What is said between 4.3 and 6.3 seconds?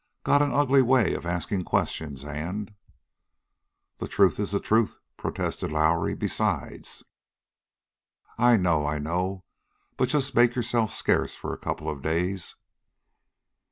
is the truth," protested Lowrie.